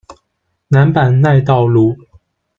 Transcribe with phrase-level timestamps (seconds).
[0.69, 1.95] 南阪奈道路。